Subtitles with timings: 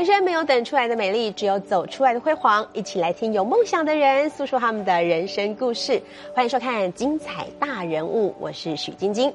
[0.00, 2.66] 人生没有等出来的美丽，只有走出来的辉煌。
[2.72, 6.00] 一起来听有梦想的人诉说他们的人生故事。
[6.34, 9.30] 欢迎收看《精彩大人物》，我是许晶晶。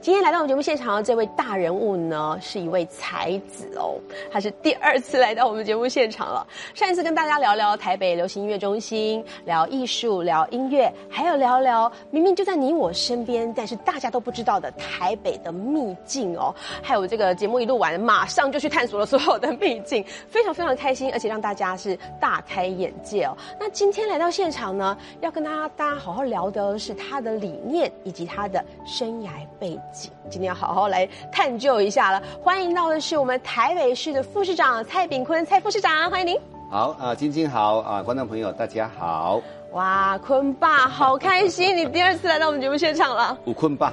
[0.00, 3.98] 今天来到我们节目现场的这位大人物呢，是一位才子哦，
[4.30, 6.46] 他是第二次来到我们节目现场了。
[6.74, 16.54] 上一次跟大家聊聊台北流行音乐中心，聊艺术，聊音乐，还有聊聊明明就在你我身边，但是大家都不知道的台北的秘境哦。
[16.82, 23.36] 还有这个节目一录完，马上就去探索了所有的秘境，非常非常开心，而且让大家是大开眼界哦。
[23.58, 29.30] 那今天来到现场呢，要跟大家大家好好聊的是他的理念以及他的生涯
[29.64, 30.10] 背景。
[30.28, 32.22] 今天要好好来探究一下了。
[32.42, 36.38] 欢迎到的是我们台北市的副市长蔡炳坤，蔡副市长，欢迎您。
[36.70, 39.40] 好啊，晶晶好啊，观众朋友大家好。
[39.72, 43.38] 哇，坤爸，好开心，你第二次来到我们节目现场了。
[43.44, 43.90] 我坤爸。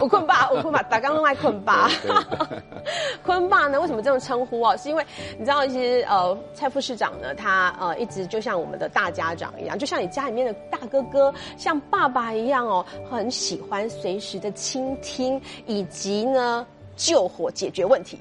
[0.00, 1.88] 我坤爸，我坤爸，打刚刚爱坤爸。
[3.24, 3.80] 坤爸呢？
[3.80, 4.76] 为什么这么称呼啊？
[4.76, 5.04] 是因为
[5.38, 18.18] 你知道，其实呃，蔡副市长呢，他呃一直就像我们的大家长一样，就像你家里面的大哥哥，像爸爸一样哦，很喜欢随时的倾听，以及呢救火解决问题。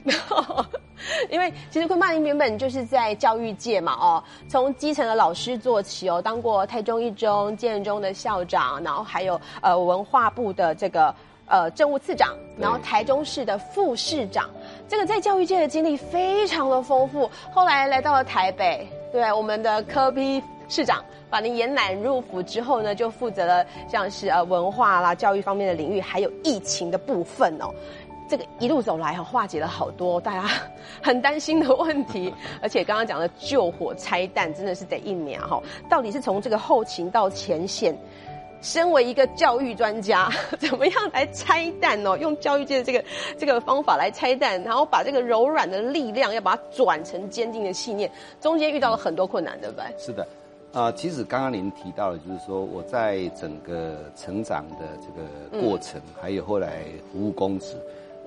[1.31, 11.13] 因为其实坤爸您原本就是在教育界嘛，哦，从基层的老师做起哦，当过台中一中、建中的校长，然后还有呃文化部的这个。
[11.51, 14.49] 呃，政务次长，然后台中市的副市长，
[14.87, 17.29] 这个在教育界的经历非常的丰富。
[17.51, 27.69] 后来来到了台北，对我们的科批市长把您延揽入府之后呢，就负责了像是呃文化啦、教育方面的领域，还有疫情的部分哦。
[28.29, 30.49] 这个一路走来哈，化解了好多大家
[31.03, 35.61] 很担心的问题， 而且刚刚讲的救火拆弹真的是得一秒哈。
[35.89, 37.93] 到底是从这个后勤到前线？
[38.61, 42.15] 身为一个教育专家， 怎么样来拆弹哦？
[42.17, 43.03] 用教育界的这个
[43.37, 48.09] 这个方法来拆弹，然后把这个柔软的力量要把它转成坚定的信念，
[48.39, 49.85] 中间遇到了很多困难，对不对？
[49.97, 50.27] 是的，
[50.73, 57.75] 啊，其实刚刚您提到的，就是说我在整个成长的这个过程，还有后来服务公职，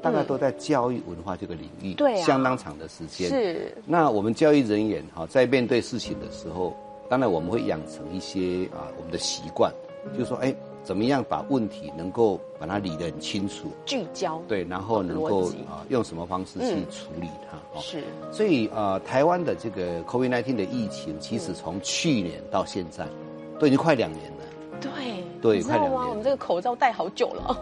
[0.03, 3.29] 大概都在教育文化这个领域，对，相当长的时间。
[3.29, 3.73] 是。
[3.87, 6.77] 那我们教育人员哈，在面对事情的时候，
[7.09, 9.73] 当然我们会养成一些啊我们的习惯。
[10.17, 17.81] 就说哎，怎么样把问题能够把它理得很清楚，聚焦对，然后能够啊用什么方式去处理它？
[17.81, 18.05] 是。
[18.31, 23.07] 所以呃，台湾的这个 COVID-19 的疫情，其实从去年到现在，
[23.59, 24.45] 都已经快两年了。
[24.81, 24.91] 对。
[25.41, 26.09] 对，快两年。
[26.09, 27.57] 我们这个口罩戴好久了。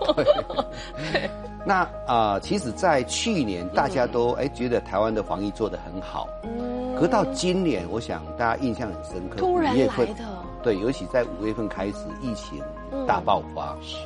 [1.12, 1.28] 对。
[1.64, 6.28] 那啊，其实，在去年大家都哎觉得台湾的防疫做得很好。
[6.44, 6.97] 嗯。
[6.97, 9.36] 可到今年，我想大家印象很深刻。
[9.38, 10.31] 突然来的。
[10.62, 12.62] 对，尤其在五月份开始疫情
[13.06, 13.76] 大爆发。
[13.82, 13.96] 是。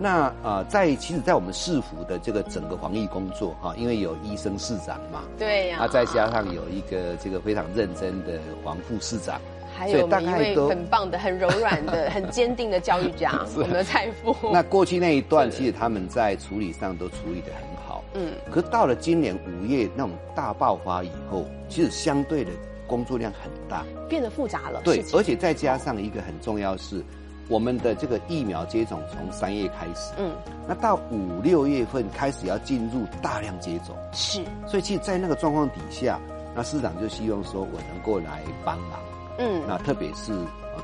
[0.00, 9.40] 那呃，在其实，在我们市府的这个整个防疫工作哈，因为有医生市长嘛，对呀，啊，再加上有一个这个非常认真的黄副市长，
[9.76, 14.36] 还有一位很棒的、很柔软的、 很坚定的教育家， 我们的财富。
[14.52, 18.04] 那过去那一段，其实他们在处理上都处理的很好。
[18.14, 18.30] 嗯。
[18.52, 22.52] 可到了今年五月那种大爆发以后，其实相对的。
[22.88, 24.80] 工作量很大，变得复杂了。
[24.82, 27.04] 对，而且再加上一个很重要是，
[27.48, 30.34] 我们的这个疫苗接种从三月开始，嗯，
[30.66, 34.42] 那到五六月份开始要进入大量接种，是。
[34.66, 36.18] 所以其实，在那个状况底下，
[36.56, 38.98] 那市长就希望说我能够来帮忙，
[39.38, 40.32] 嗯，那特别是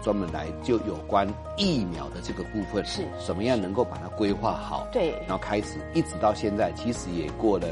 [0.02, 1.26] 专门来就有关
[1.56, 4.86] 疫苗的这个部分，是，怎么样能够把它规划好？
[4.92, 7.66] 对，然后开始一直到现在，其实也过了。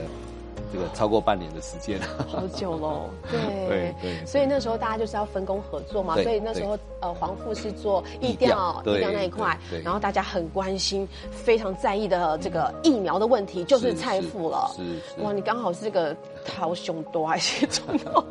[0.73, 3.11] 这个超过半年的时间， 好久喽。
[3.31, 6.15] 对对，所以那时候大家就是要分工合作嘛。
[6.23, 14.71] 所以那时候呃，黄富是做疫调疫调那一块，然后大家很关心、非常在意的这个疫苗的问题，就是蔡富了。
[14.75, 18.25] 是哇，你刚好是这个掏胸多还是 重要？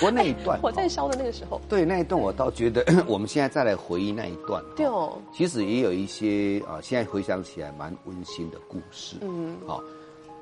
[0.00, 9.16] 过那一段我在烧的那个时候，对那一段我倒觉得， 我们现在再来回忆那一段，对哦，其实也有一些啊，现在回想起来蛮温馨的故事。
[9.20, 9.80] 嗯，好。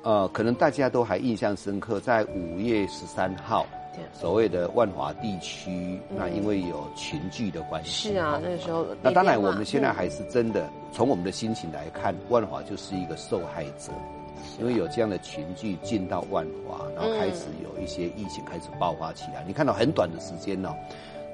[0.05, 3.65] 呃，可能大家都还印象深刻，在五月十三号，
[4.13, 8.85] 所谓的万华地区，那因为有群聚的关系，是啊，那时候。
[9.01, 13.91] 那当然，我们现在还是真的从我们的心情来看，万华就是一个受害者，
[14.59, 19.43] 因为有这样的群聚进到万华，然后开始有一些疫情开始爆发起来。
[19.47, 20.69] 你看到很短的时间哦，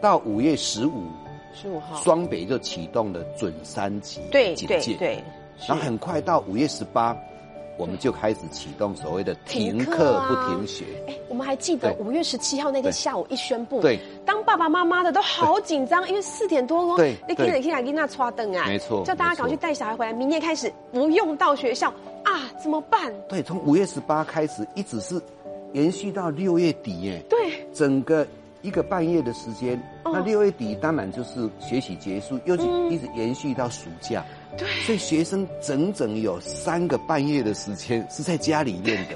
[0.01, 1.09] 到五月十五，
[1.53, 4.21] 十五号，双北就启动了准三级
[4.55, 5.21] 警戒，对，
[5.67, 7.13] 然后很快到五月十八。
[7.77, 10.83] 我们就开始启动所谓的停课不停学。
[11.07, 18.65] 哎，我们还记得五月十七号那天下午一宣布，对，当爸爸妈妈的都好紧张，因为四点多钟，对，你可以去哪给那刷灯啊？
[18.67, 21.89] 没错，叫大家赶快去带小孩回来，明天开始不用到学校
[22.23, 22.49] 啊？
[22.61, 23.11] 怎么办？
[23.27, 25.19] 对，从五月十八开始，一直是
[25.73, 28.27] 延续到六月底耶，对，整个
[28.61, 29.75] 一个半月的时间。
[30.03, 34.25] 哦那六月底当然就是学习结束，又是嗯一直延续到暑假，
[34.57, 39.15] 对，所以学生整整有三个半月的时间是在家里面的。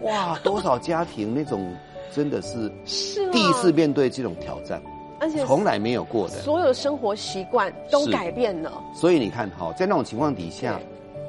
[0.06, 1.74] 哇，多少家庭那种
[2.12, 4.80] 真的是是啊第一次面对这种挑战，
[5.18, 6.34] 而且从来没有过的。
[6.40, 8.72] 所有的生活习惯都改变了。
[8.94, 10.78] 所以你看哈，在那种情况底下，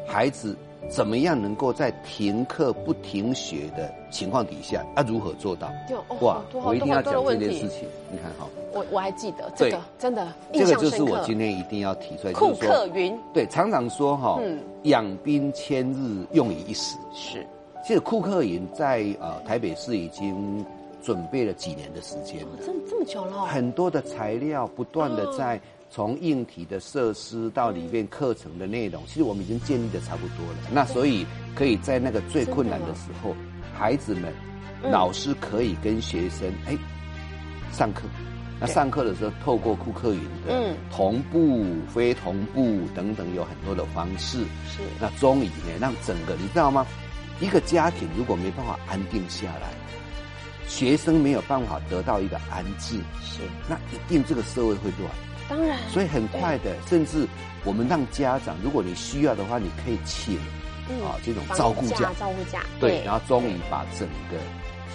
[0.07, 0.55] 孩子
[0.87, 5.71] 怎么样能够在停课不停学的情况底下，啊，如何做到？
[6.21, 7.67] 哇我一定要讲这件事。
[7.69, 7.87] 情。
[8.11, 11.19] 你看哈，我我还记得这对个，真的这个就是我。
[11.25, 13.17] 今天一定要提出来，库克云。
[13.33, 16.97] 对，常常说哈嗯，养兵千日，用于一时。
[17.13, 17.45] 是。
[17.85, 20.65] 其实库克云在呃台北市已经
[21.01, 30.69] 准备了几年的时间了，这这么久了哦，很多的材料不断的在从硬体的设施到里面课程的内容，其实我们已经建立的差不多了。
[30.71, 31.25] 那所以
[31.55, 33.33] 可以在那个最困难的时候，
[33.73, 34.31] 孩子们、
[34.83, 34.91] 嗯。
[34.91, 36.77] 老师可以跟学生哎
[37.71, 38.03] 上课。
[38.59, 40.75] 那上课的时候，透过库克云的嗯。
[40.91, 44.39] 同步、非同步等等，有很多的方式。
[44.67, 44.81] 是。
[44.99, 46.85] 那终于呢，让整个你知道吗？
[47.39, 49.69] 一个家庭如果没办法安定下来，
[50.67, 53.39] 学生没有办法得到一个安置，是，
[53.69, 55.09] 那一定这个社会会乱。
[55.47, 57.25] 当然，所以很快的，甚至
[57.63, 60.37] 我们让家长，如果你需要的话，你可以请
[60.89, 64.37] 嗯啊这种照顾假，照顾假，对，然后终于把整个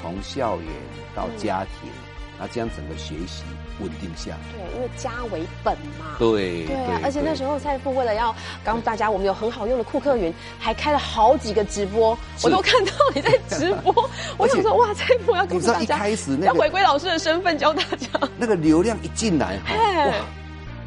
[0.01, 0.69] 从校园
[1.15, 1.91] 到家庭，
[2.39, 3.43] 然后将整个学习
[3.81, 4.39] 稳定下来。
[4.53, 6.17] 对，因为家为本嘛。
[6.19, 8.35] 对对啊，而且那时候候蔡父为了要
[8.65, 14.11] 告诉大家我们有很好用的库克云，还开了好几个直播，我都看到你在直播。
[14.39, 18.09] 我想说，哇，蔡父要告你知道一诉大家，开始那要回归老师的身份教大家。
[18.37, 20.15] 那个流量一进来哈，嘿哇，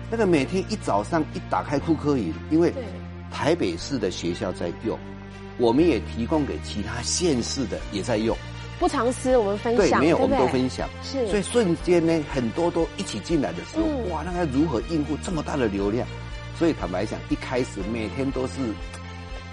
[0.09, 2.73] 那个每天一早上一打开库克云，因为
[3.31, 4.97] 台北市的学校在用，
[5.57, 8.35] 我们也提供给其他县市的也在用。
[8.79, 10.88] 不藏私，我们分享对，没有，我们都分享。
[11.03, 16.07] 是所以瞬间呢，很多都一起进来的时候，嗯哇，那该如何应付这么大的流量？
[16.57, 18.53] 所以坦白讲，一开始每天都是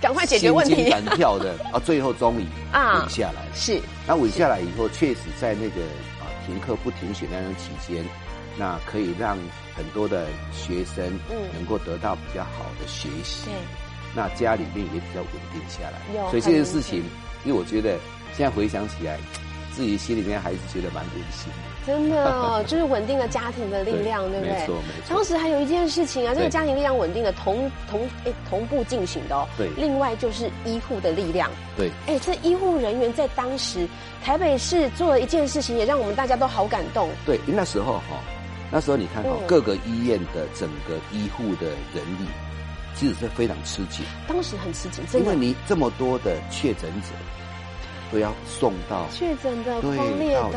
[0.01, 3.55] 赶快解决问题心惊胆跳的， 啊，最后终于啊稳下来了。
[3.55, 5.83] 是那稳下来以后，确实在那个
[6.21, 8.05] 啊停课不停学那段期间，
[8.59, 9.39] 那可以让
[9.75, 13.47] 很多的学生嗯能够得到比较好的学习。
[13.47, 13.55] 对，
[14.15, 15.99] 那家里面也比较稳定下来。
[16.15, 17.03] 有所以这件事情，
[17.45, 17.99] 因为我觉得
[18.37, 19.19] 现在回想起来，
[19.73, 21.75] 自己心里面还是觉得蛮温馨的。
[21.87, 24.55] 真的 就是稳定了家庭的力量，对不对？
[24.55, 29.47] 没错没错当时还有一件事情啊，这个家庭力量稳定的同同诶同步进行的哦。
[29.59, 33.87] 对另外就是医护的力量，对，哎，这医护人员在当时
[34.23, 37.11] 台北市做了一件事情，也让我们大家都好感动。
[37.27, 38.19] 对，因为那时候哈、
[38.73, 42.27] 那时候你看哈、嗯各个医院的整个医护的人力，
[42.97, 47.09] 其实是非常吃紧，当时很吃紧，真的因为你这么多的确诊者
[48.13, 49.97] 都要送到确诊的、对
[50.33, 50.51] 要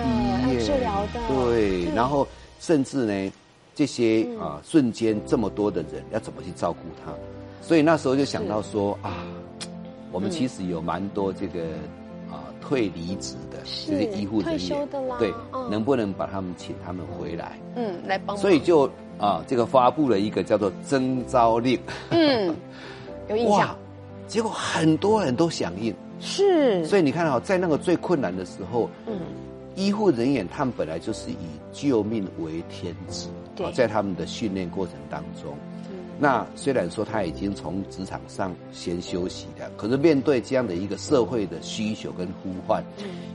[0.59, 2.27] 治疗的，对，然后
[2.59, 3.31] 甚至呢，
[3.75, 7.11] 这些嗯啊、瞬间这么多的人要怎么去照顾他？
[7.61, 9.25] 所以那时候就想到说啊，
[10.11, 11.61] 我们嗯其实有蛮多这个
[12.31, 14.87] 啊、退离职的是这些医护人员，
[15.19, 17.59] 对，嗯能不能把他们请他们回来？
[17.75, 18.37] 嗯，来帮忙。
[18.37, 22.55] 所以就啊，这个发布了一个叫做征召令，嗯，
[23.29, 23.75] 有印象，
[24.27, 25.93] 结果很多人都响应。
[26.19, 29.19] 是，所以你看啊、在那个最困难的时候，嗯，
[29.75, 31.35] 医护人员他们本来就是以
[31.71, 33.27] 救命为天职，
[33.73, 35.55] 在他们的训练过程当中，
[36.19, 42.83] 那虽然说他已经从职场上先休息了，可是面对这样的一个社会的需求跟呼唤，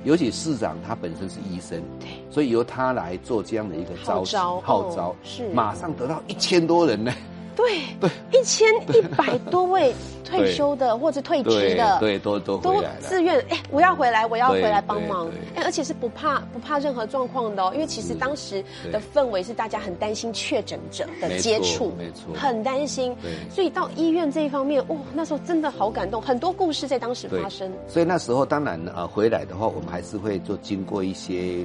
[0.02, 2.08] 尤其市长他本身是医生，对。
[2.28, 5.48] 所以由他来做这样的一个召集号召号召哦，是。
[5.50, 7.12] 马上得到一千多人呢，
[7.56, 9.94] 对对，一千一百多位
[10.24, 15.28] 退休的或者退职的，对，都都都，自愿哎，我要回来，我要回来对帮忙。
[15.54, 22.34] 哎，而且是不怕不怕任何状况的哦，因为其实是当时的氛围是大家很担心确诊者的接触，没错。
[22.34, 23.14] 很担心，
[23.50, 27.42] 所以到医院这一方面，哇，那时候真的好感动，很多故事在当时对。
[27.42, 31.62] 发生，所以那时候当然呃回来的话，我们还是会做经过一些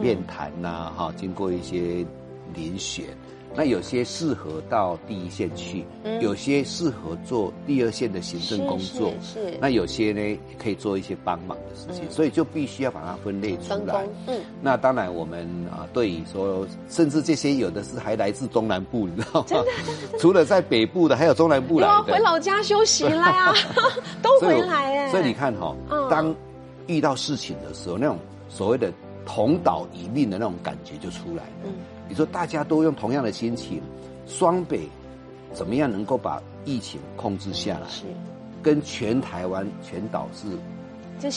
[0.00, 2.04] 面谈呐、哈、经过一些
[2.56, 3.04] 遴选。
[3.54, 6.20] 那有些适合到第一线去，嗯。
[6.20, 12.10] 有些适合做第二线的行政工作，是那有些呢可以做一些帮忙的事情，嗯。
[12.10, 14.06] 所以就必须要把它分类出来。
[14.26, 19.64] 嗯，那当然，我们啊，对于说，甚至这些有的是还来自中南部，你知道吗？
[20.20, 21.92] 除了在北部的，还有中南部来的。
[21.92, 23.52] 要回老家休息了呀，
[24.22, 26.08] 都回来哎，所以你看哈、嗯。
[26.08, 26.34] 当
[26.86, 28.92] 遇到事情的时候，那种所谓的
[29.26, 31.64] 同岛一命的那种感觉就出来了。
[31.64, 31.72] 嗯
[32.10, 33.80] 你说大家都用同样的心情，
[34.26, 34.88] 双北
[35.54, 37.88] 怎么样能够把疫情控制下来？
[37.88, 38.04] 是
[38.60, 40.48] 跟全台湾全岛是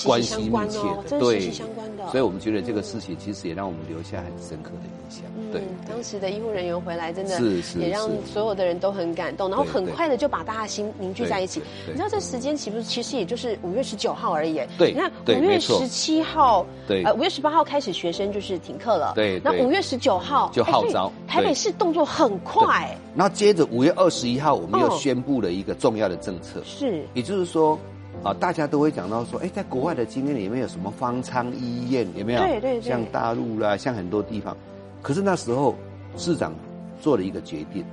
[0.06, 2.08] 关系密相关切的，哦真的息息相关的。
[2.10, 5.24] 所以我们觉得这个事情其实也让我们留下很深刻的印象。
[5.52, 5.62] 对。
[5.62, 9.74] 嗯，，当时的医护人员回来，真的是是也让所有的人都很感动，然后对对。
[9.76, 11.88] 很快的就把大家心凝聚在一起对。
[11.88, 14.60] 对你知道这时间岂不是其实也就是五月十九号而已？
[14.78, 17.04] 对你看五月十七号，对。
[17.04, 19.42] 呃，五月十八号开始学生就是停课了，对对。
[19.44, 27.06] 那五月十九号就号召台北市动作很快，然后接着五月二十一号，我们又哦宣布了一个重要的政策，是。
[27.14, 27.78] 也就是说，
[28.22, 32.40] 啊，大家都会讲到说，哎，在国外的经验里面有什么方舱医院有没有？
[32.42, 32.82] 对对对。
[32.82, 34.56] 像大陆啦，像很多地方，
[35.02, 35.76] 可是那时候
[36.16, 36.54] 市长
[37.02, 37.84] 做了一个决定，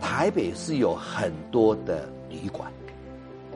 [0.00, 2.70] 台北是有很多的旅馆，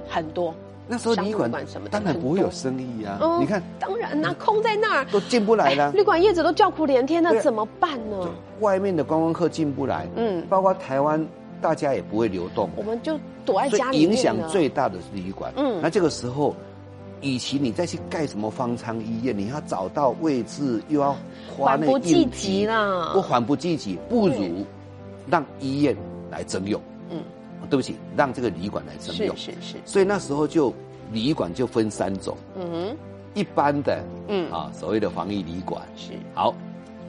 [0.08, 0.54] 很多。
[0.88, 3.60] 那时候旅馆什么当然不会有生意啊，嗯你看。
[3.80, 5.90] 当然啦，空在那儿，都进不来了哎。
[5.90, 8.30] 旅馆业者都叫苦连天，那怎么办呢？
[8.60, 10.46] 外面的观光客进不来，嗯。
[10.48, 11.26] 包括台湾，
[11.60, 15.52] 大家也不会流动，我们就躲在所家里面以影响最大的是旅馆。
[15.56, 16.54] 嗯那这个时候，
[17.22, 21.16] 与其你再去盖什么方舱医院，你要找到位置，又要
[21.48, 24.66] 花那个缓不济急啦不缓不济急，不如
[25.30, 25.96] 让医院
[26.30, 26.80] 来征用。
[27.08, 27.22] 嗯，
[27.70, 29.36] 对不起，让这个旅馆来征是用。
[29.36, 30.72] 是是，所以那时候就
[31.12, 32.96] 旅馆就分三种，嗯哼，
[33.34, 35.80] 一般的，嗯啊，所谓的防疫旅馆。
[35.96, 36.54] 是好，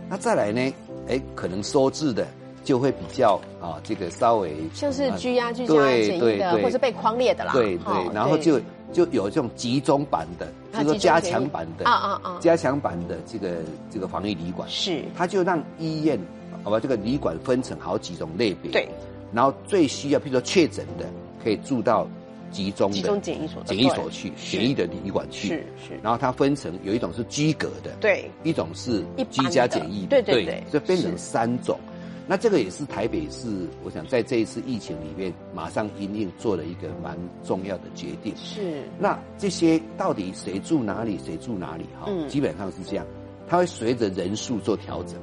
[0.09, 0.73] 那再来呢？
[1.09, 2.25] 哎，可能收治的
[2.67, 6.63] 就会比较啊，这个稍微像是啊居家居家对检疫的，对对。
[6.63, 7.53] 或是被框列的啦。
[7.53, 8.59] 对对，然后就
[8.91, 12.37] 就有这种集中版的，啊就是说加强版的啊啊啊。
[12.41, 13.59] 加强版的这个
[13.89, 16.19] 这个防疫旅馆，是，它就让医院
[16.61, 18.85] 好吧，这个旅馆分成好几种类别，对，
[19.31, 21.05] 然后最需要，譬如说确诊的，
[21.41, 22.05] 可以住到
[22.51, 25.55] 集中的集中检疫所的检疫所去，是检疫的旅馆去，是
[25.87, 31.79] 是，然后它分成有一种是居隔的，对，一种是居家检疫的，对对对所以变成三种。
[32.27, 33.47] 那这个也是台北市，
[33.83, 38.35] 我想在这一次疫情里面，马上因应做了一个蛮重要的决定。
[38.35, 41.85] 是，那这些到底谁住哪里，谁住哪里？
[41.99, 43.05] 哈、嗯基本上是这样，
[43.47, 45.15] 它会随着人数做调整，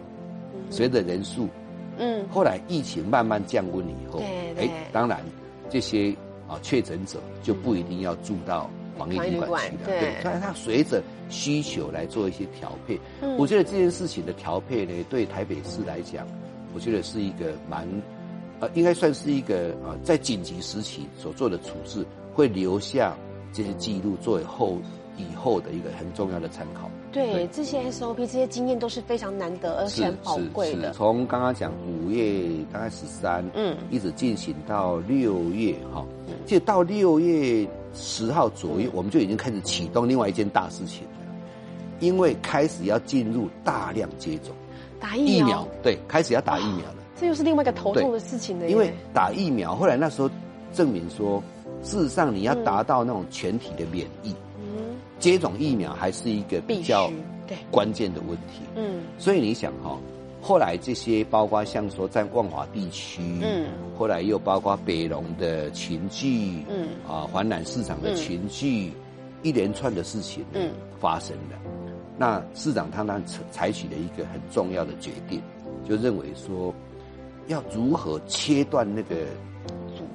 [0.70, 1.46] 随着人数。
[1.98, 5.20] 嗯，后来疫情慢慢降温以后，对对当然
[5.70, 6.12] 这些
[6.48, 8.68] 啊确诊者就不一定要住到
[8.98, 12.98] 防疫旅馆去了，对所以它随着需求来做一些调配。
[13.20, 16.26] 嗯我觉得这件事情的调配呢，对台北市来讲，
[16.74, 17.88] 我觉得是一个蛮，
[18.60, 22.04] 呃，应该算是一个呃，在紧急时期所做的处置，
[22.34, 23.16] 会留下
[23.52, 24.78] 这些记录作为后
[25.16, 26.90] 以后的一个很重要的参考。
[27.12, 30.92] 对，对这些 SOP 这些经验都是非常难得而且很宝贵的。
[30.92, 36.04] 从刚刚讲五月大概十三，嗯一直进行到六月哈，
[36.44, 37.64] 其实到六月
[37.94, 41.36] 十号左右，我们就已经开始启动另外一件大事情了，
[42.00, 44.52] 因为开始要进入大量接种
[45.04, 46.96] 打疫苗，对，开始要打疫苗了。
[47.14, 48.70] 这又是另外一个头痛的事情了耶。
[48.70, 50.30] 因为打疫苗，后来那时候
[50.72, 51.42] 证明说，
[51.82, 57.10] 事实上你要达到那种全体的免疫，嗯，接种疫苗还是一个比较
[57.46, 58.62] 对，关键的问题。
[58.76, 59.98] 嗯所以你想哈、
[60.40, 63.66] 后来这些包括像说在万华地区，嗯，
[63.98, 68.90] 后来又包括北龙的群聚，嗯啊，环南市场的群聚，
[69.42, 71.58] 一连串的事情，嗯发生了。
[72.16, 75.42] 那市长他当然采采取了一个很重要的决定，
[75.88, 76.72] 就认为说，
[77.48, 79.16] 要如何切断那个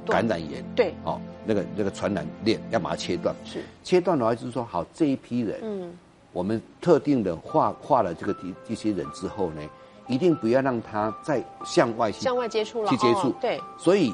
[0.06, 0.94] 感染源，对。
[1.03, 3.36] 哦，那个那个传染链要把它切断。
[3.46, 5.91] 是，切断的话，就是说，好这一批人，嗯。
[6.32, 9.62] 我们特定的划划了这个这这些人之后呢，
[10.08, 13.29] 一定不要让他再向外去向外接触了，去接触。
[13.29, 14.13] 哦对，所以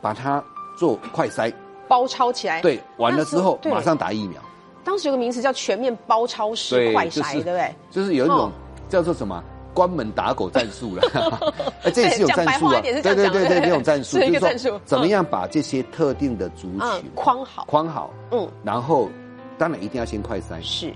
[0.00, 0.42] 把它
[0.76, 1.54] 做快筛，
[1.86, 2.60] 包抄起来。
[2.60, 4.42] 对，完了之后马上打疫苗，
[4.90, 7.74] 当时有个名词叫全面包抄式快筛，就是对不对？
[7.92, 8.52] 就是有一种哦。
[8.88, 9.40] 叫做什么？
[9.72, 11.02] 关门打狗战术了，
[11.86, 19.08] 哎，这也是有战术啊，对对对对，这种战术 就是说怎么样把这些特定的族嗯群，框好，框好，嗯，然后
[19.56, 20.92] 当然一定要先快筛，是。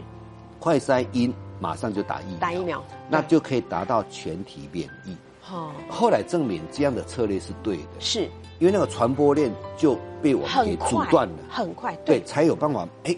[0.58, 5.16] 快筛阴马上就打疫苗，打疫苗，那就可以达到全体免疫。
[5.52, 8.28] 哦，后来证明这样的策略是对的，是。
[8.58, 13.16] 因为那个传播链就被我们给，阻断了，很快，对，才有办法哎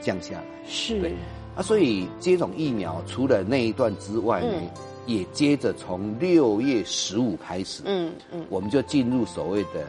[0.00, 0.44] 降下来。
[0.66, 1.00] 是。
[1.00, 1.14] 对。
[1.56, 4.68] 啊，所以接种疫苗除了那一段之外呢，嗯。
[5.06, 9.80] 也接着从六月十五开始，嗯嗯，我们就进入所谓的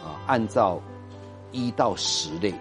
[0.00, 0.80] 啊，按照
[1.50, 2.52] 一到十类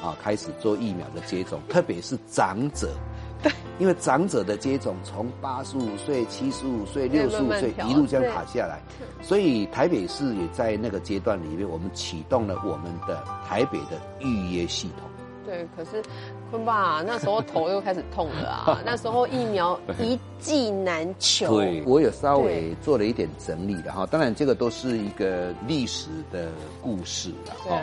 [0.00, 2.96] 啊开始做疫苗的接种， 特别是长者。
[3.42, 8.80] 对，因为长者的接种从八十五岁、七十五岁、六十五岁一路这样对爬下来，
[9.20, 15.10] 所以台北市也在那个阶段里面，我们启动了我们的台北的预约系统。
[15.44, 16.02] 对，可是
[16.50, 26.48] 坤爸那时候头又开始痛了啊， 那时候疫苗一剂难求，对，我有稍微做了一点整理的哈，当然这个都是一个历史的
[26.82, 27.70] 故事了对。
[27.70, 27.80] 哈。，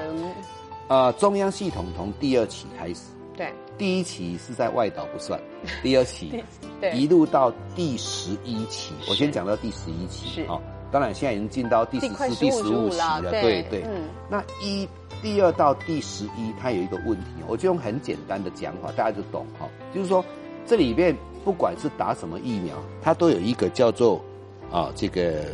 [0.90, 3.02] 呃，中央系统从第二期开始，
[3.36, 5.40] 对，第一期是在外岛不算，
[5.84, 6.44] 第二期
[6.80, 6.92] 对。
[6.92, 10.42] 一路到第十一期，我先讲到第十一期是。
[10.48, 10.62] 哦。
[10.92, 13.64] 当然现在已经进到第十四、第十五15期了了，对对。
[13.70, 13.84] 对。
[13.86, 14.04] 嗯。
[14.30, 14.88] 那一
[15.24, 20.24] 第二到第十一，它有一个问题，我就用很简单的讲法，大家就懂哈、就是说
[20.66, 21.16] 这里面
[21.46, 24.22] 不管是打什么疫苗，它都有一个叫做
[24.70, 25.46] 啊这个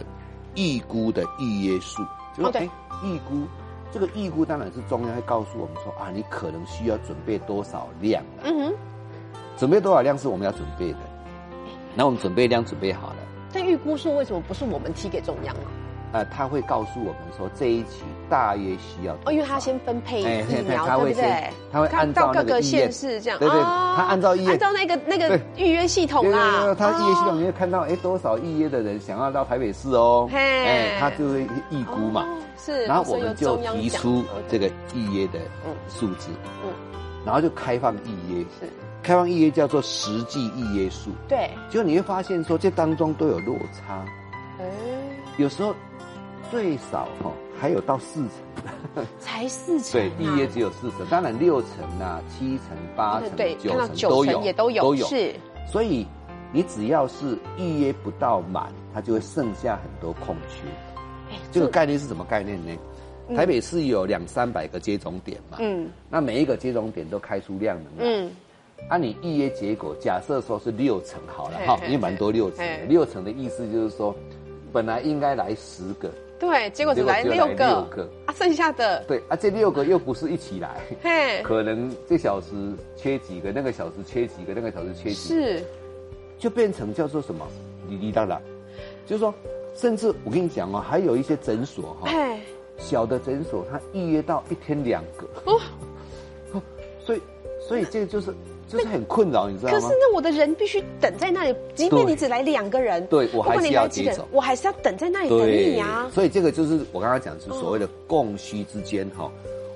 [0.56, 2.02] 预估的预约数，
[2.36, 2.62] 就是哦对。
[2.62, 2.70] 哎
[3.04, 3.48] 预估。
[3.92, 8.44] 这个预估当然是中央会告诉我们说啊，你可能需要准备多少量啊。
[8.44, 8.76] 嗯哼，
[9.58, 11.00] 准备多少量是我们要准备的，
[11.96, 13.16] 那我们准备量准备好了，
[13.52, 15.72] 但预估数为什么不是我们提给中央啊？
[16.12, 21.53] 呃，他会告诉我们说这一期大约需要哦，因为他先分配哎疫苗，他会对不对先？
[21.71, 25.41] 他会按照到各个县市这样，对对哦他按照按照那个那个对。
[25.57, 30.39] 预约系统啦，，他预约系统哦你会看到，哎，多少预约的人想要到台北市哦，嘿。
[30.39, 35.75] 哎，他就会预估嘛，哦是，然后我们就提出这个预约的嗯。
[35.89, 36.29] 数字，
[36.63, 36.71] 嗯。
[37.25, 38.69] 然后就开放预约，是，
[39.03, 44.05] 开放预约叫做实际预约数，对，就你会发现说这当中都有落差，
[44.59, 44.65] 哎，
[45.38, 45.75] 有时候
[46.50, 47.29] 最少哈
[47.60, 49.06] 还有到四层。
[49.20, 55.06] 才四成对啊，，预约只有四层，当然六层啊、七层、八层、对，九层都有，也都有，都有。
[55.08, 55.34] 是，
[55.68, 56.06] 所以
[56.51, 60.68] 你只要是预约不到满，它就会剩下很多空缺。
[61.32, 62.72] 哎这个概念是什么概念呢？
[63.28, 68.12] 嗯台北市有两三百个接种点嘛，嗯那每一个接种点都开出量能来。
[68.12, 68.32] 嗯，
[68.89, 72.86] 按、你预约结果，假设说是六成好了哈，嘿嘿因为蛮多六成的。
[72.88, 74.16] 六成的意思就是说，
[74.74, 77.53] 本来应该来十个，对，结果只来来六个。
[77.53, 78.10] 六个。
[78.25, 80.77] 啊，剩下的，对啊，这六个又不是一起来。
[81.03, 82.48] 嘿，可能这小时
[82.96, 85.63] 缺几个，那个小时缺几个，那个小时缺几个，是，
[86.38, 87.46] 就变成叫做什么？
[87.89, 88.39] 理理当当，
[89.08, 89.34] 就是说，
[89.75, 92.40] 甚至我跟你讲哦，还有一些诊所哈、哎，
[92.77, 95.59] 小的诊所，他预约到一天两个，哦，
[96.53, 96.61] 哦
[97.03, 97.22] 所以，
[97.59, 98.31] 所以这个就是
[98.70, 99.79] 就是很困扰，你知道吗？
[99.79, 106.10] 可是那我的人必须等在那里，即便你只来两个人，对我还是要你来几个人接种我还是要等在那里等你啊。
[106.14, 109.29] 所以这个就是我刚刚讲，是所谓的供需之间哈、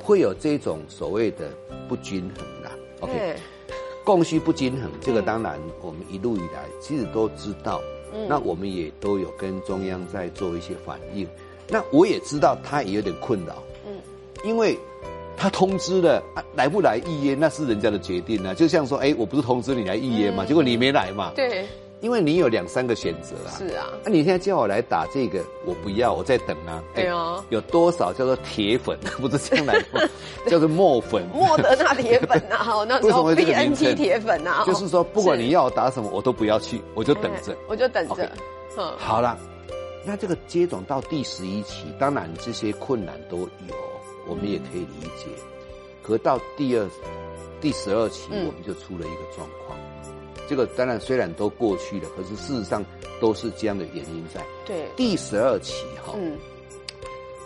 [0.03, 1.49] 会有这种所谓的
[1.89, 2.71] 不均衡啦。
[2.99, 3.35] OK，哎
[4.05, 7.81] 供需不均衡，这个当然我们一路以来其实都知道，
[8.13, 11.27] 嗯那我们也都有跟中央在做一些反应。
[11.69, 13.93] 那我也知道他也有点困扰，嗯
[14.43, 14.77] 因为
[15.35, 18.53] 他通知了、啊、来不来预约那是人家的决定啊。
[18.53, 20.47] 就像说，哎，我不是通知你来预约嘛，嗯。
[20.47, 21.65] 结果你没来嘛，对，
[22.01, 23.51] 因为你有两三个选择啊。
[23.57, 26.83] 是啊，那、你现在叫我来打这个，我不要，我在等啊。
[26.95, 27.43] 哎呦。
[27.49, 30.01] 有多少叫做铁粉， 不是这样来说，
[30.49, 31.23] 叫做墨粉。
[31.33, 37.53] 莫德纳铁粉啊， 哦那时候为什么会这 B 个名 N 称 T 铁粉啊，就是说，不管你要我打什么，我都不要去，我就等着。
[37.53, 37.57] 哎。
[37.67, 38.29] 我就等着，
[38.77, 39.37] 嗯，好了，
[40.05, 43.75] 那这个接种到第十一期，当然这些困难都有，
[44.27, 45.27] 我们也可以理解。
[46.01, 46.89] 可到第二、
[47.61, 49.77] 第十二期，嗯我们就出了一个状况。
[50.47, 52.83] 这个当然虽然都过去了，可是事实上
[53.21, 54.43] 都是这样的原因在。
[54.65, 56.37] 对，第十二期哈，嗯，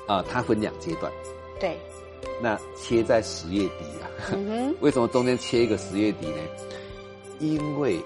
[0.07, 1.11] 啊、它分两阶段，
[1.59, 1.77] 对，
[2.41, 4.09] 那切在十月底啊。
[4.33, 6.37] 嗯， 为什么中间切一个十月底呢？
[7.39, 7.99] 因为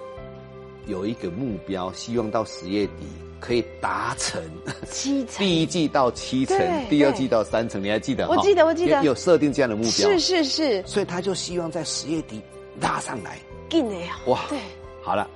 [0.88, 3.06] 有一个目标，希望到十月底
[3.42, 4.42] 可以达成。
[4.90, 6.58] 七成，第一季到七成，
[6.90, 8.30] 第二季到三成，你还记得？
[8.30, 8.98] 我记得我记得。
[9.00, 12.40] 有有设定这样的目标，是是是，所以他就希望在十月底
[12.80, 13.38] 拉上来。
[13.70, 14.60] 进的呀，哇，对，
[15.02, 15.28] 好了，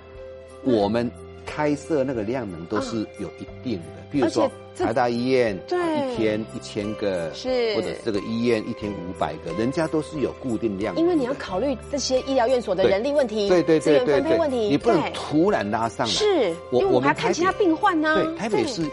[0.64, 1.10] 我们
[1.46, 5.80] 开设那个量能都是有一定的，比如说台大医院对。
[5.80, 7.76] 啊一天一千个，是。
[7.76, 14.22] 或者这个医院一天五百个，人家都是有固定量，因为你要考虑这些医疗院所的人力问题，对对对对对。
[14.22, 16.14] 分配问题，你不能突然拉上来。
[16.14, 18.84] 是，我因为我们还看其他病患呢，对，台北市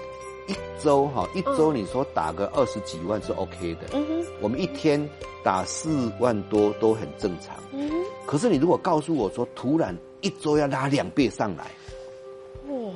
[0.49, 1.77] 一周哈，一周嗯。
[1.77, 5.09] 你说打个二十几万是 OK 的，嗯哼，我们一天
[5.45, 7.55] 打四万多都很正常。
[7.73, 11.71] 嗯哼，可是你如果告诉我说突然一周要拉两倍上来，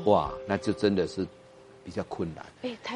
[0.05, 1.27] 哇，那就真的是
[1.85, 2.45] 比较困难。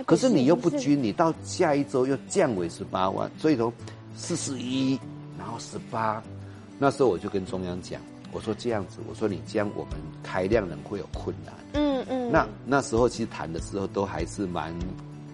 [0.05, 3.73] 可是你又不均，你到下一周又降为十八万，所以从
[4.17, 4.99] 四十一，
[5.39, 6.23] 然后十八，
[6.79, 8.01] 那时候我就跟中央讲，
[8.33, 11.55] 我说这样子，我说你这样我们开量能会有困难。
[11.75, 14.75] 嗯嗯，那那时候其实谈的时候都还是蛮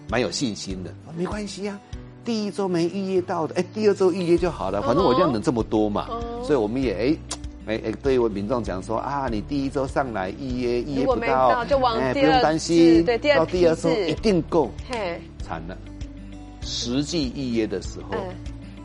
[0.09, 1.79] 蛮有信心的，没关系啊，
[2.23, 7.36] 第一周没预约到的，哎，第二周预约就好了，反正我量能这么多嘛，哦所以我们也哎。
[7.67, 15.77] 哎哎，对我民众讲说啊，你第一周上来预约预约不到，到就往哎，第二不用担心，对第二到第二周一定够，嘿，惨了。
[16.61, 18.35] 实际预约的时候，嗯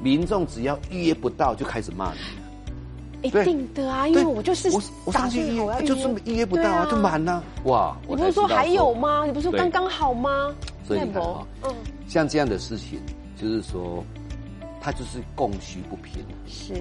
[0.03, 2.19] 民众只要预约不到就开始骂你。
[3.23, 7.41] 一定的啊，因为我就是我我打上去预约，算好我要就是预约不到对啊，就满了。
[7.67, 9.25] 哇，你不是说还有吗？
[9.25, 10.53] 你不是说刚刚好吗？
[10.85, 11.75] 所以你看不哈，嗯，
[12.09, 12.99] 像这样的事情，
[13.41, 14.05] 就是说，
[14.81, 16.25] 它就是供需不平。
[16.49, 16.75] 是，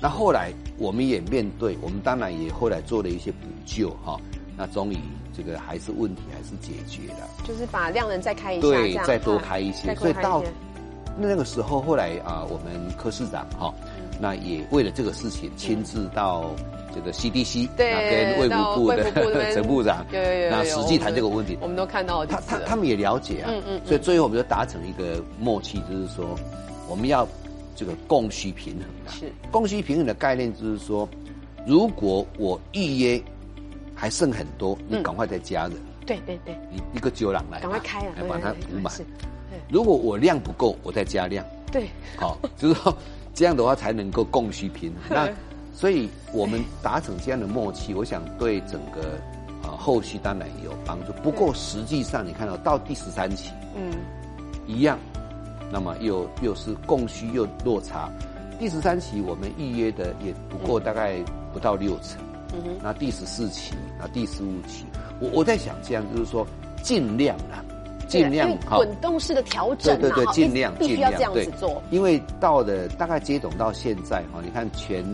[0.00, 4.18] 那后来我们也面对，我们当然也后来做了一些补救哈。
[4.56, 4.98] 那终于
[5.34, 9.94] 这个还是问题还是解决了，就是把量能再开一下，对，再多开一些。
[9.94, 10.42] 所以到
[11.18, 13.72] 那个时候，后来啊，我们科市长哈，
[14.20, 16.50] 那也为了这个事情亲自到
[16.94, 19.10] 这个 CDC，对，跟卫福部的
[19.54, 26.36] 陈部长，有有有，那实际谈这个问题，我们都看到他他他们也了解啊，嗯嗯，所以最后我们就达成一个默契，就是说
[26.86, 27.26] 我们要
[27.80, 31.08] 这个供需平衡的，是供需平衡的概念，就是说
[31.66, 33.22] 如果我预约。
[33.92, 35.72] 还剩很多，你赶快再加人。
[36.06, 38.90] 对对对，一一个酒廊来，赶快开啊，来把它补满。
[39.68, 41.44] 如果我量不够，我再加量。
[41.70, 42.96] 对，好，就是说
[43.34, 45.14] 这样的话才能够供需平衡。
[45.14, 45.28] 那
[45.74, 49.20] 所以我们达成这样的默契，我想对整个
[49.62, 51.12] 啊后续当然也有帮助。
[51.22, 53.92] 不过实际上你看到到第十三期，嗯，
[54.66, 54.98] 一样，
[55.70, 58.10] 那么又又是供需又落差。
[58.58, 61.16] 第十三期我们预约的也不过大概
[61.52, 62.20] 不到六成。
[62.52, 64.84] 嗯那第十四期，那第十五期，
[65.20, 66.44] 我我在想这样，就是说
[66.82, 67.62] 尽量啊，
[68.08, 71.80] 尽量滚动式的调整，对对对，尽量必须要这样子做。
[71.92, 75.04] 因为到的大概接种到现在哈，你看全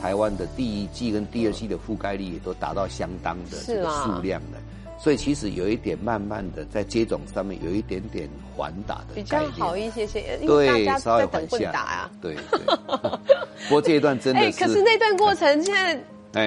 [0.00, 4.58] 台湾的第一季跟第二季的覆盖率也都达到相当的这个数量了，
[5.02, 12.36] 所以其实有一点慢慢的在接种上面有一点点缓打的比较好一些些，对，稍微缓下打啊，对。
[13.68, 15.98] 不过这一段真的是，可是那段过程现在。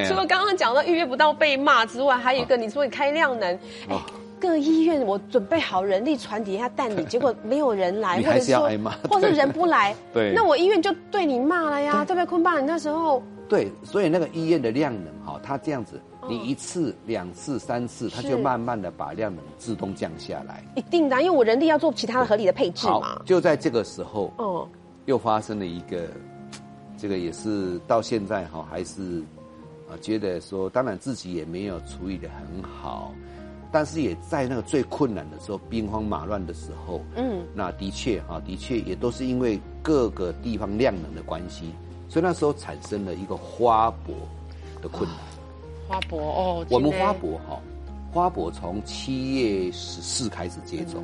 [0.08, 3.54] 除了刚刚讲到预约不到被骂之外，还有一个你说你开量能，
[3.90, 4.00] 哎，
[4.40, 8.70] 各医院我准备好人力传递一下带你，结果没有人来，或者说，
[9.10, 12.16] 或者人不来，对，那我医院就对你骂了呀，对。
[12.16, 12.26] 不对？
[12.26, 13.22] 坤爸，你那时候？
[13.50, 23.22] 对，所以那个医院的量能哈，他这样子，你一次、两次、三次，它就慢慢的把量能自动降下来，一定的，因为我人力要做其他的合理的配置嘛。
[23.26, 24.68] 就在这个时候，哦，
[25.06, 26.08] 又发生了一个，
[26.98, 29.24] 这个也是到现在哈，还是。
[30.02, 33.14] 觉得说，当然自己也没有处理的很好，
[33.72, 41.66] 但是也在那个最困难的时候、兵荒马乱的时候，嗯，那的确啊，的确也都是因为各个地方量能的关系，
[42.10, 44.16] 所以那时候产生了一个花博
[44.82, 45.20] 的困难。
[45.88, 47.60] 花博哦，我们花博哈，
[48.12, 51.04] 花博从七月十四开始接种，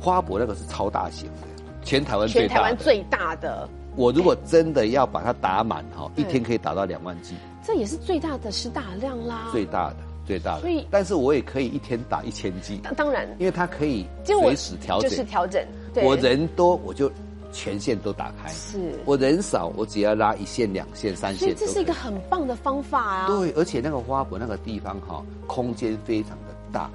[0.00, 3.68] 花博那个是超大型的，全台湾全台湾最大的。
[3.96, 7.34] 我如果真的要把它打满哈，一天可以打到两万剂。
[7.64, 9.48] 这也是最大的施打量啦。
[9.50, 10.60] 最大的，最大的。
[10.60, 12.80] 所以，但是我也可以一天打一千剂。
[12.96, 15.10] 当然，因为它可以随时调整。
[15.10, 15.62] 就是调整。
[16.02, 17.10] 我人多，我就
[17.58, 18.48] 全线都打开。
[18.52, 18.78] 是。
[19.04, 21.52] 我人少，我只要拉一线、两线、三线。
[21.56, 23.26] 这是一个很棒的方法啊。
[23.26, 26.88] 对，而且那个花博那个地方哈，空间非常的大。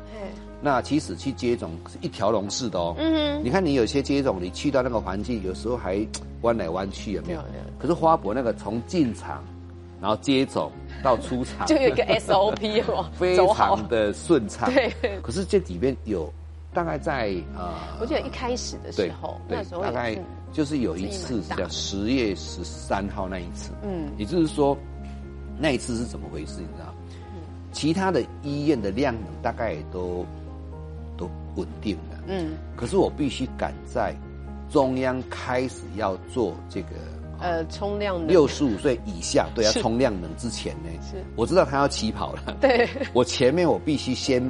[0.62, 2.96] 那其实去接种是一条龙式的哦。
[2.98, 3.44] 嗯哼。
[3.44, 6.08] 你看，你有些接种，你去到那个环境，有时候还
[6.44, 7.42] 弯来弯去，有没有？
[7.78, 9.44] 可是花博那个从进场，
[10.02, 10.72] 然后接种
[11.04, 14.74] 到出场， 就有一个 SOP 哦，非常的顺畅。
[14.74, 14.90] 对。
[15.22, 16.32] 可是这里面有
[16.74, 20.18] 大概在呃，我记得一开始的时候，那时候大概
[20.52, 23.72] 就是有一次是叫十月十三号那一次。
[23.84, 24.12] 嗯。
[24.18, 24.78] 也就是说，
[25.60, 26.60] 那一次是怎么回事？
[26.60, 26.94] 你知道？
[27.34, 27.42] 嗯。
[27.72, 30.26] 其他的医院的量能大概都
[31.18, 31.30] 都。
[31.56, 34.16] 稳定的，嗯，可是我必须赶在
[34.72, 36.88] 中央开始要做这个
[37.40, 44.42] 呃冲量能六十五岁以下对要冲量能之前呢，是我知道他要起跑了，对，我前面我必须先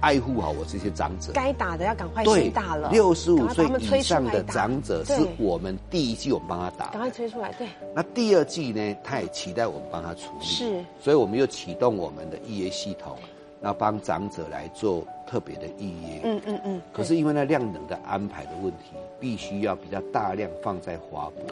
[0.00, 3.66] 爱护好我这些长者，该打的要赶快先打了，六十五岁
[3.98, 13.16] 以上的长者是我们第一季我们帮他打，赶快催出来，对，那第二季呢，他也期待我们帮他处理，是，所以我们又启动我们的预约系统。
[13.62, 16.82] 那帮长者来做特别的预约，嗯嗯嗯。
[16.94, 21.44] 可是因为那量能的安排的问题，必须要比较大量放在花博，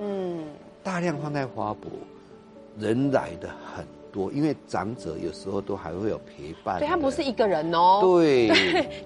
[0.00, 0.44] 嗯，
[0.82, 1.90] 大量放在花博，
[2.78, 8.48] 人来的很多，因为长者有时候都还会有陪伴，对他不是一个人哦，对，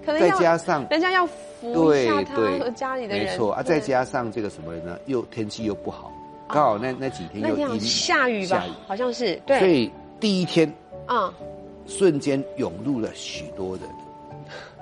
[0.05, 4.97] 可能再加上人家要扶一下他和家里的人，没错啊，再加上这个什么呢？
[5.05, 6.11] 又天气又不好，
[6.49, 10.71] 刚好那那几天又下雨吧，好像是，对，所以第一天
[11.05, 11.33] 啊。
[11.87, 13.85] 瞬间涌入了许多人，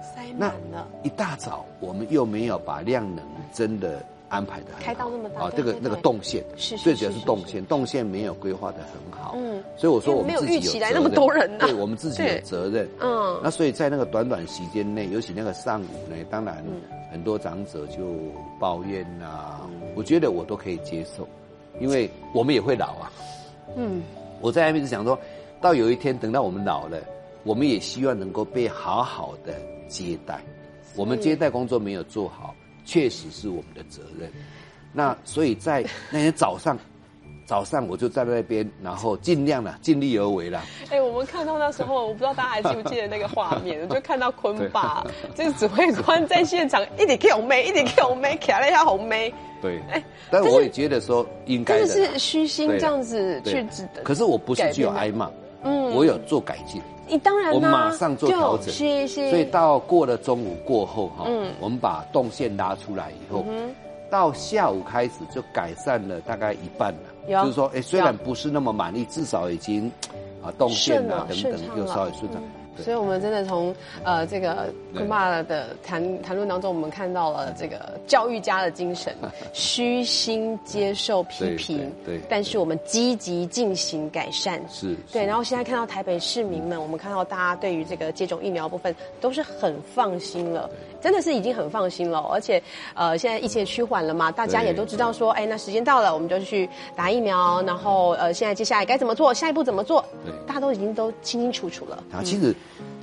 [0.02, 0.88] 塞满了。
[1.04, 4.02] 一大早，我们又没有把量能真的
[4.34, 9.34] 安排的开到那么大啊，这个那个动线，是最主要是动线，动线没有规划的很好。
[9.38, 12.90] 嗯，所以我说我们自己有起来那么多人呢，对我们自己有责任。
[13.00, 16.64] 嗯，那所以在那个短短时间内，尤其那个上午呢，当然
[17.12, 18.16] 很多长者就
[18.60, 19.62] 抱怨呐，
[19.96, 21.28] 我觉得我都可以接受，
[21.80, 23.12] 因为我们也会老啊。
[23.76, 24.02] 嗯，
[24.42, 25.18] 我在那边是想说。
[25.62, 26.98] 到有一天，等到我们老了，
[27.46, 29.54] 我们也希望能够被好好的
[29.88, 30.42] 接待。
[30.98, 32.54] 我们接待工作没有做好，
[32.86, 34.32] 确实是我们的责任。
[34.92, 36.78] 那所以在那天早上，
[37.46, 40.62] 早上我就在那边，然后尽量了，尽力而为了。
[40.90, 49.34] 哎，我们看到那时候，我不知道大家还记不记得那个画面， 就看到坤爸这个指挥官在现场一点 Q 妹，一点 Q 妹，卡了一下红妹。
[49.62, 54.02] 对，哎，但我也觉得说应该的，是虚心这样子去指的。
[54.04, 55.30] 可是我不是只有挨骂，
[55.64, 56.82] 嗯，我有做改进。
[57.08, 58.74] 你当然，我马上做调整。
[58.74, 59.30] 是是。
[59.30, 63.46] 所以到过了中午过后哈，嗯，我们把动线拉出来以后，
[64.10, 67.44] 到下午开始就改善了大概一半了。
[67.44, 69.92] 就是说，哎，虽然不是那么满意，至少已经
[70.42, 72.42] 啊动线啊等等又稍微顺畅。
[72.78, 79.16] 所以，我们真的从呃这个坤爸的谈谈论当中，我们看到了这个教育家的精神，
[79.54, 85.26] 虚心接受批评，对，但是我们积极进行改善，是，对。
[85.26, 90.70] 然后现在看到台北市民们，我们看到大家对于这个接种疫苗部分都是很放心了，
[91.02, 92.20] 真的是已经很放心了。
[92.32, 92.62] 而且，
[92.96, 97.62] 呃，现在疫情趋缓了嘛，大家也都知道说，哎，那时间到了，我们就去打疫苗。
[97.64, 99.34] 然后，呃，现在接下来该怎么做？
[99.34, 100.04] 下一步怎么做？
[100.26, 102.04] 对，大家都已经都清清楚楚了。
[102.12, 102.54] 啊，其实。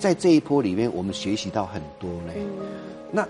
[0.00, 2.32] 在这一波里面，我们学习到很多呢。
[3.12, 3.28] 那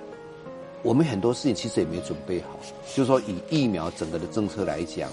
[0.82, 2.56] 我们很多事情其实也没准备好，
[2.94, 5.10] 就是说以疫苗整个的政策来讲，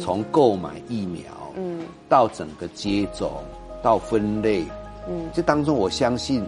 [0.00, 1.24] 从购买疫苗，
[1.56, 3.42] 嗯，到整个接种，
[3.82, 4.64] 到分类，
[5.08, 6.46] 嗯，这当中我相信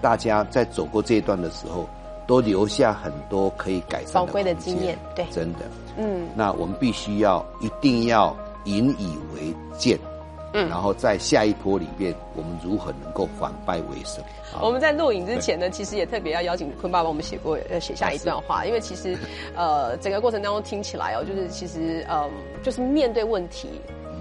[0.00, 1.88] 大家在走过这一段的时候，
[2.26, 5.60] 都留下很多可以改善宝贵的经验，对，真的，
[5.96, 9.98] 嗯，那我们必须要一定要引以为鉴。
[10.54, 14.22] 嗯，然后在下一波里边，我们如何能够反败为胜？
[14.60, 19.16] 我们在录影之前呢，其实也特别要邀请坤爸帮我们写过，呃，写下一段话，因为其实，
[19.56, 22.30] 呃，整个过程当中听起来哦，就是其实，嗯，
[22.62, 23.68] 就是面对问题。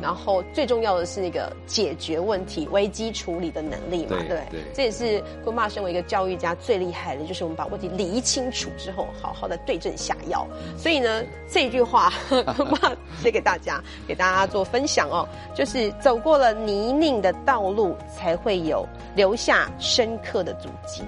[0.02, 4.62] 然后最重要的是那个解决问题、危机处理的能力嘛，对对？
[4.74, 10.48] 这也是坤爸身为一个教育家最厉害的，就是我们把问题理清楚之后，好好的对症下药。
[10.78, 21.04] 所以呢，这句话 坤爸写给大家，给大家做分享哦，就是走过了泥泞的道路，才会有留下深刻的足迹。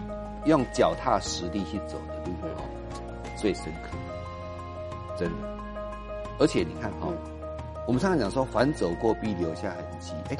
[0.45, 2.63] 用脚踏实地去走的路哦，
[3.37, 3.97] 最深刻，
[5.17, 5.35] 真的。
[6.37, 7.07] 而且你看哈。
[7.85, 10.13] 我们常常讲说，凡走过必留下痕迹。
[10.29, 10.37] 哎，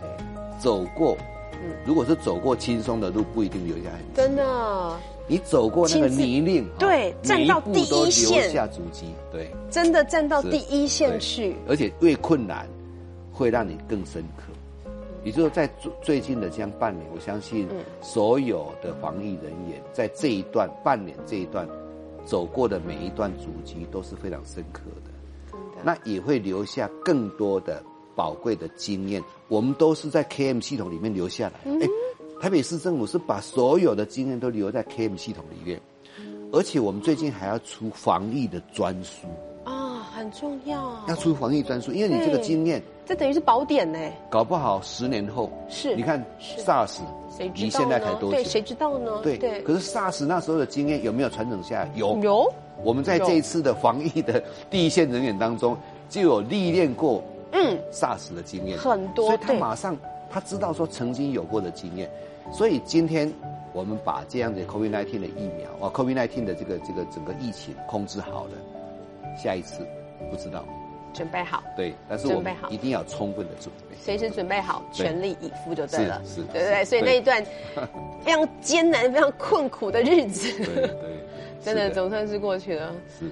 [0.59, 1.17] 走过，
[1.53, 4.15] 嗯，如果是走过轻松的路，不一定留下痕迹。
[4.15, 11.55] 真的，你走过那个泥泞，对，站到第一线，留下足迹，对，真的站到第一线去。
[11.67, 12.65] 而且越困难，
[13.31, 14.43] 会让你更深刻。
[15.25, 17.67] 也就是在最最近的这样半年，我相信
[18.01, 21.67] 所有的防疫人员在这一段半年这一段
[22.25, 25.12] 走过的每一段足迹都是非常深刻的。
[25.83, 27.83] 那也会留下更多的
[28.15, 31.71] 宝贵的经验，我们都是在 KM 系统里面留下来。
[31.81, 31.87] 哎，
[32.41, 35.81] 台北市政府是把所有的经验都留在 KM 系统里面，
[36.51, 39.27] 而且我们最近还要出防疫的专书
[39.63, 41.03] 啊，很重要。
[41.07, 43.99] 要出防疫专书，因为你这个经验，这等于是宝典呢。
[44.29, 46.99] 搞不好十年后，是你看 SARS，
[47.35, 48.31] 谁离现在才多久？
[48.31, 49.21] 对，谁知道呢？
[49.23, 49.61] 对对。
[49.63, 51.91] 可是 SARS 那时候的经验有没有传承下来？
[51.95, 52.53] 有有。
[52.81, 55.77] 我们在这一次的防疫的第一线人员当中，
[56.09, 57.77] 就有历练过嗯。
[57.91, 58.77] SARS 的经验。
[58.77, 59.95] 很多，所以他马上
[60.29, 62.09] 他知道说曾经有过的经验，
[62.51, 63.31] 所以今天
[63.71, 68.51] 我们把这样的 COVID-19 的疫苗啊，COVID-19 的这个这个整个疫情控制好了，
[69.37, 69.85] 下一次
[70.31, 70.65] 不知道。
[71.13, 71.61] 准备好。
[71.77, 77.45] 对，但是我们一定要充分的准备，随时准备好，全力以赴就对了，是，对对对，所以那一段
[78.25, 80.89] 非常艰难、非常困苦的日子，对对。
[81.63, 82.93] 真的总算是过去了。
[83.19, 83.25] 是，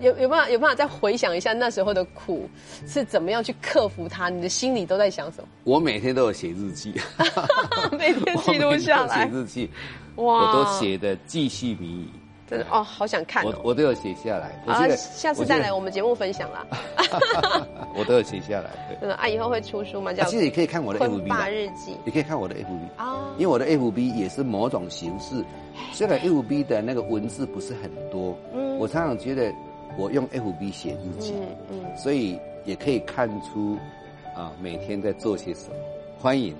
[0.00, 2.48] 有有办法有办法再回想一下那时候的苦
[2.86, 4.28] 是怎么样去克服它？
[4.28, 5.48] 你的心里都在想什么？
[5.64, 6.94] 我每天都有写日记，
[7.98, 9.26] 每天记录下来。
[9.30, 9.70] 写日记，
[10.16, 12.08] 哇，我都写的记叙迷语。
[12.48, 13.44] 真的哦，好想看。
[13.44, 14.60] 我我都有写下来。
[14.66, 16.66] 啊，下次再来我们节目分享啦。
[17.94, 18.70] 我都有写下来。
[19.00, 20.12] 真的啊，以后会出书吗？
[20.12, 25.44] 叫其实你可以看我的 FB 日记，你可以看我的 FB 啊，因为我的 FB 也是某种形式。
[25.92, 29.52] 虽然 FB 的那个文字不是很多，嗯，我常常觉得
[29.96, 31.34] 我用 FB 写日记，
[31.70, 33.76] 嗯嗯，所以也可以看出
[34.34, 35.76] 啊每天在做些什么。
[36.20, 36.54] 欢迎。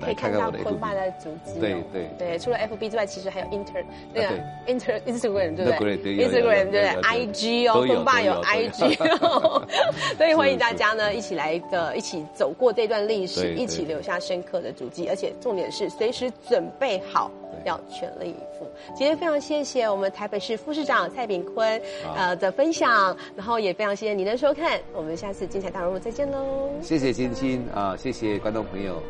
[0.00, 1.58] 可以看到坤爸的足迹。
[1.60, 4.28] 对对对，除了 FB 之外，其实还有 Inter 那个
[4.66, 8.96] Inter Instagram 对不对？Instagram 对不对？IG 哦，坤爸有 IG，
[10.16, 17.30] 所以欢迎大家呢一起来的，一起走过这段历史，一起留下深刻的足迹，而且重点是随时准备好
[17.64, 18.66] 要全力以赴。
[18.96, 21.80] 今天非常谢谢我们台北市副市长蔡炳坤
[22.16, 26.68] 呃的分享，然后也非常谢谢您的收看，我们下次精彩大人物再见喽！
[26.82, 29.02] 谢谢晶晶啊，谢谢观众朋友。